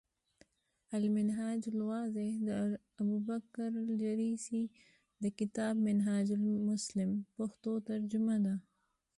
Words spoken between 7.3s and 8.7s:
پښتو ترجمه ده۔